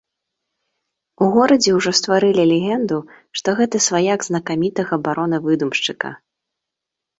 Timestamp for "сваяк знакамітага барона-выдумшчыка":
3.91-6.09